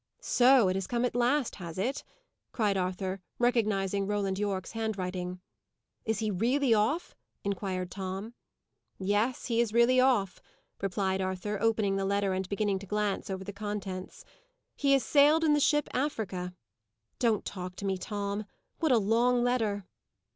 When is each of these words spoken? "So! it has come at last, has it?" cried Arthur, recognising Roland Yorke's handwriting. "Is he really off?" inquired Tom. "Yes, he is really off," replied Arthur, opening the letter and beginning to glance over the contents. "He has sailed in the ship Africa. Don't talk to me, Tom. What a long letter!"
"So! 0.19 0.67
it 0.67 0.75
has 0.75 0.87
come 0.87 1.05
at 1.05 1.13
last, 1.15 1.57
has 1.57 1.77
it?" 1.77 2.03
cried 2.51 2.75
Arthur, 2.75 3.21
recognising 3.37 4.07
Roland 4.07 4.39
Yorke's 4.39 4.71
handwriting. 4.71 5.41
"Is 6.05 6.17
he 6.17 6.31
really 6.31 6.73
off?" 6.73 7.13
inquired 7.43 7.91
Tom. 7.91 8.33
"Yes, 8.97 9.45
he 9.45 9.61
is 9.61 9.73
really 9.73 9.99
off," 9.99 10.41
replied 10.81 11.21
Arthur, 11.21 11.61
opening 11.61 11.97
the 11.97 12.05
letter 12.05 12.33
and 12.33 12.49
beginning 12.49 12.79
to 12.79 12.87
glance 12.87 13.29
over 13.29 13.43
the 13.43 13.53
contents. 13.53 14.25
"He 14.75 14.93
has 14.93 15.03
sailed 15.03 15.43
in 15.43 15.53
the 15.53 15.59
ship 15.59 15.87
Africa. 15.93 16.55
Don't 17.19 17.45
talk 17.45 17.75
to 17.75 17.85
me, 17.85 17.99
Tom. 17.99 18.45
What 18.79 18.91
a 18.91 18.97
long 18.97 19.43
letter!" 19.43 19.85